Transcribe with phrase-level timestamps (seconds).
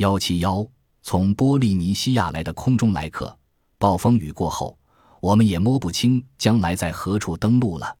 [0.00, 0.66] 幺七幺，
[1.02, 3.36] 从波利尼西亚来的空中来客。
[3.76, 4.78] 暴风雨过后，
[5.20, 7.94] 我们也摸不清将来在何处登陆了。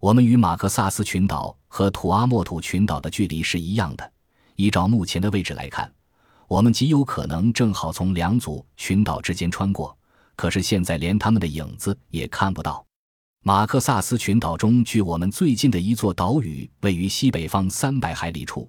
[0.00, 4.12] 我们与马克萨斯群岛和土阿莫土群岛的距离是一样的。
[4.56, 5.92] 依照目前的位置来看，
[6.48, 9.94] 我们极有可能正好从两组群岛之间穿过。
[10.36, 12.82] 可是现在连他们的影子也看不到。
[13.42, 18.66] 马克萨斯群岛中距我们最近的一座岛屿位于西北方三百海里处。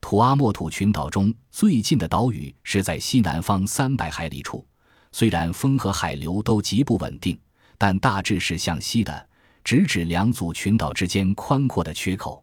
[0.00, 4.66] 土阿莫土群岛中最近的岛屿是在西南方三百海里处，
[5.12, 7.38] 虽然风和海流都极不稳定，
[7.76, 9.28] 但大致是向西的，
[9.64, 12.42] 直指两组群岛之间宽阔的缺口。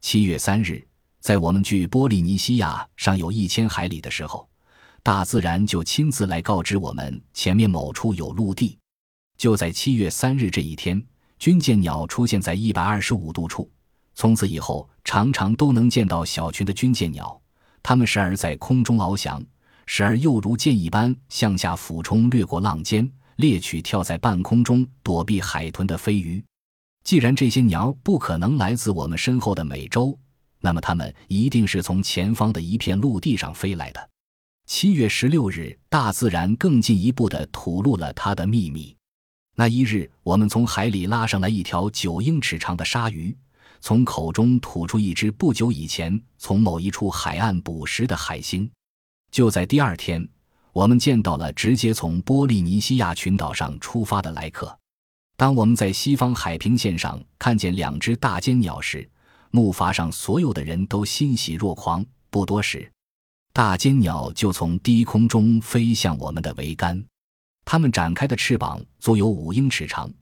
[0.00, 0.86] 七月三日，
[1.20, 4.48] 在我们距波利尼西亚尚有一千海里的时候，
[5.02, 8.76] 大自然就亲自来告知我们前面某处有陆地。
[9.36, 11.02] 就在七月三日这一天，
[11.38, 13.70] 军舰鸟出现在一百二十五度处。
[14.18, 17.40] 从此以后，常常都能见到小群的军舰鸟，
[17.84, 19.40] 它们时而在空中翱翔，
[19.86, 26.44] 时而又如箭一般向下俯冲，掠过浪尖，猎取跳在半空中躲避海豚的飞鱼。
[27.04, 30.18] 既然这些鸟不可能来自我们身后的美洲，
[30.62, 34.10] 那么它们一定是从前方的一片陆地上飞来的。
[34.66, 38.96] 七月十六日，大自然更进一步地吐露了它的秘密。
[39.54, 43.36] 那一日，我们从海里拉上来一条九英尺长的鲨鱼。
[43.80, 48.70] 从口中吐出一只不久以前从某一处海岸捕食的海星。
[49.30, 50.26] 就在第二天，
[50.72, 54.76] 我们见到了直接从波利尼西亚群岛上出发的来客。
[55.36, 59.08] 当我们在西方海平线上看见两只大尖鸟时，
[59.50, 62.04] 木筏上所有的人都欣喜若狂。
[62.30, 62.90] 不多时，
[63.52, 67.02] 大尖鸟就从低空中飞向我们的桅杆，
[67.64, 70.12] 它们展开的翅膀足有五英尺长，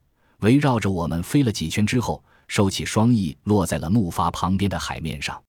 [0.40, 2.22] 围绕着我们飞了几圈之后。
[2.48, 5.42] 收起双翼，落在了木筏旁边的海面上。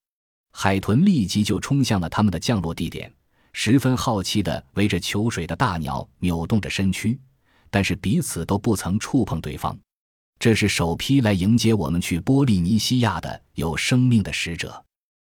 [0.52, 3.14] 海豚立即就冲向了他们的降落地点，
[3.54, 7.20] 十分好奇地围着求水的大鸟扭动着身躯，
[7.70, 9.78] 但是彼此都不曾触碰对方。
[10.40, 14.84] 这是首批来迎接我们去波利尼西亚的有生命的使者。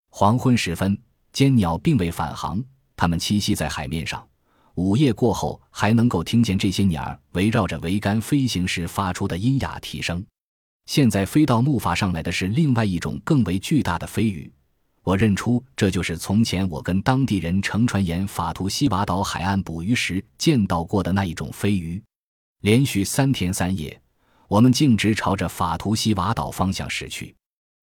[0.10, 0.98] 黄昏时分，
[1.32, 2.64] 尖鸟并未返航，
[2.96, 4.28] 它们栖息在海面上。
[4.76, 10.26] 午夜过后，还能够听见这些鸟儿围绕着桅杆飞行时发出的音哑啼声。
[10.86, 14.52] 现在飞到木筏上来的是另外一种更为巨大的飞鱼，
[15.04, 22.02] 我认出这就是从前我跟当地人乘船沿法图西瓦岛海岸捕鱼时见到过的那一种飞鱼。
[22.62, 24.00] 连续三天三夜，
[24.48, 27.36] 我们径直朝着法图西瓦岛方向驶去，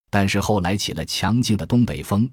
[0.08, 2.28] 但是后来起了强劲的东北风，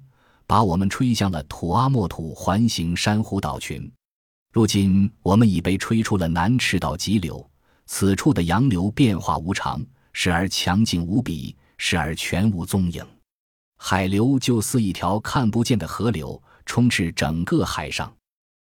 [0.46, 3.90] 把我们吹向了土阿莫土环形珊瑚岛群。
[4.52, 7.48] 如今我们已被吹出了南赤道急流，
[7.86, 9.84] 此处的洋流变化无常。
[10.12, 13.04] 时而强劲无比，时而全无踪影。
[13.76, 18.12] 海流就似一条看不见的河流，充斥整个海上。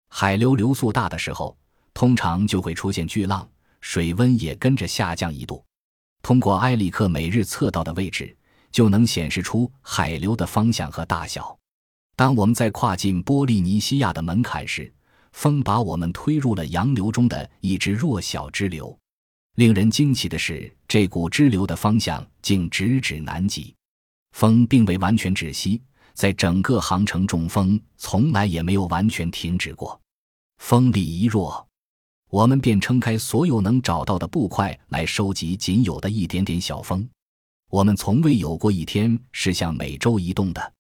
[0.10, 1.58] 海流流速大的时候，
[1.94, 3.48] 通常就会出现巨浪，
[3.82, 5.64] 水温也跟着下降一度。
[6.22, 8.36] 通过埃里克每日测到的位置，
[8.72, 11.58] 就能显示出海流的方向和大小。
[12.16, 14.94] 当我们在跨进波利尼西亚的门槛时，
[15.34, 18.98] 风把我们推入了洋流中的一支弱小支流。
[19.56, 23.74] 令人惊奇的是，这股支流的方向竟直指南极，
[24.34, 25.82] 风并未完全止息，
[26.14, 30.00] 在整个航程中，风从来也没有完全停止过。
[30.58, 31.66] 风力一弱，
[32.30, 37.08] 我们便撑开所有能找到的布块来收集仅有的一点点小风。
[37.70, 40.74] 我们从未有过一天是向美洲移动的，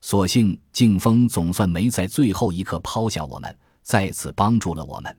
[0.00, 5.16] 所幸劲风总算没在最后一刻抛下我们，再次帮助了我们。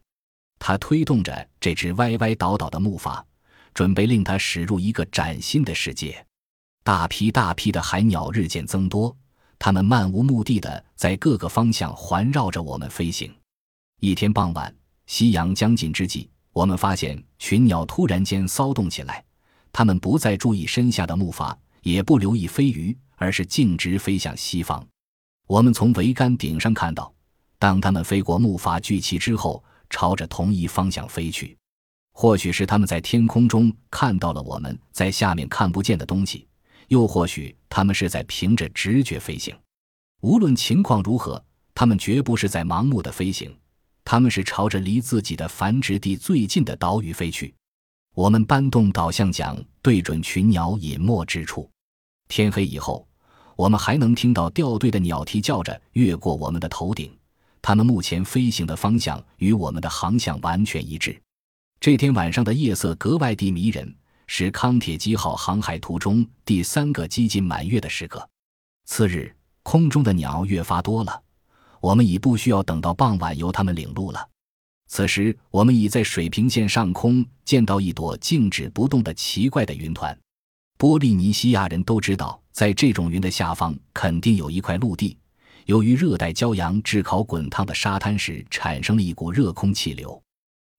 [0.59, 3.23] 他推动着这只歪歪倒倒的木筏，
[3.73, 6.25] 准备令它驶入一个崭新的世界。
[6.83, 9.15] 大批大批的海鸟日渐增多，
[9.59, 13.33] 它们漫无目的的在各个方向环绕着我们飞行。
[13.99, 14.73] 一天傍晚，
[15.05, 19.23] 夕阳将近之际，我们发现群鸟突然间骚动起来。
[19.71, 24.83] 它们不再注意身下的木筏，也不留意飞鱼，而是径直飞向西方。
[25.45, 27.13] 我们从桅杆顶上看到，
[27.59, 29.63] 当它们飞过木筏巨鳍之后。
[29.89, 31.57] 朝着同一方向飞去，
[32.13, 36.47] 或许是他们在天空中看到了我们在下面看不见的东西，
[36.87, 39.55] 又或许他们是在凭着直觉飞行。
[40.21, 41.43] 无论情况如何，
[41.75, 43.55] 他们绝不是在盲目的飞行，
[44.03, 47.53] 他们是朝着离自己的繁殖地最近的岛屿飞去。
[48.15, 51.69] 我们搬动导向桨，对准群鸟隐没之处。
[52.27, 53.07] 天黑以后，
[53.55, 57.15] 我们还能听到掉队的鸟啼叫着越过我们的头顶。
[57.67, 61.21] 他们目前飞行的方向与我们的航向完全一致。
[61.81, 63.93] 这天晚上的夜色格外地迷人，
[64.25, 68.25] 是康铁基号航海途中第三个接近满月的时刻。
[68.85, 71.21] 次日，空中的鸟越发多了，
[71.81, 74.29] 我们已不需要等到傍晚由它们领路了。
[74.87, 80.17] 此时，我们已在水平线上空见到一朵静止不动的奇怪的云团。
[80.77, 85.17] 波利尼西亚人都知道，在这种云的下方肯定有一块陆地。
[85.67, 90.21] 由于热带骄阳炙烤滚烫的沙滩时，产生了一股热空气流。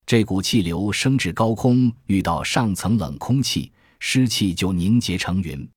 [0.07, 3.71] 这股气流升至高空，遇到上层冷空气，
[4.01, 5.69] 湿气就凝结成云。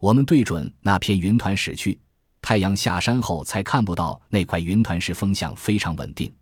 [0.00, 1.96] 我们对准那片云团驶去。
[2.42, 6.32] 太阳下山后，才看不到那块云团时，风向非常稳定。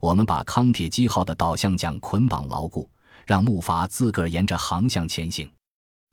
[0.00, 2.86] 我们把康铁基号的导向桨捆绑牢固，
[3.24, 5.50] 让木筏自个儿沿着航向前行。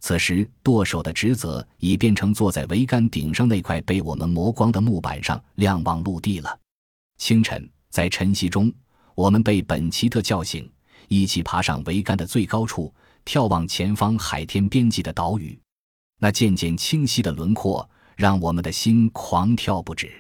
[0.02, 6.60] 此时，舵手的职责已变成坐在桅杆顶上那块被我们磨光的木板上瞭望陆地了。
[7.18, 8.74] 清晨，在晨曦中，
[9.14, 10.68] 我们被本奇特叫醒，
[11.08, 12.92] 一起爬上桅杆的最高处，
[13.26, 15.58] 眺望前方海天边际的岛屿。
[16.18, 20.12] 那渐渐清晰的轮廓，让我们的心狂跳不止。